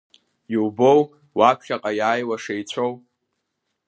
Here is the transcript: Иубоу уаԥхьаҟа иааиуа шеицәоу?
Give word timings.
Иубоу 0.53 0.99
уаԥхьаҟа 1.37 1.91
иааиуа 1.99 2.37
шеицәоу? 2.43 2.91